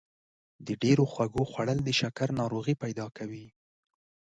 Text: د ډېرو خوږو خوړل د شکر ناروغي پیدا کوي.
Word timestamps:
د 0.65 0.67
ډېرو 0.83 1.03
خوږو 1.11 1.43
خوړل 1.51 1.79
د 1.83 1.89
شکر 1.99 2.27
ناروغي 2.39 2.75
پیدا 2.83 3.05
کوي. 3.17 3.47